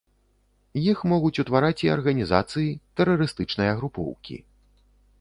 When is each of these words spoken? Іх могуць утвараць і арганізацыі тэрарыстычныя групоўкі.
Іх 0.91 1.03
могуць 1.11 1.41
утвараць 1.43 1.83
і 1.87 1.93
арганізацыі 1.97 2.67
тэрарыстычныя 3.01 3.71
групоўкі. 3.83 4.35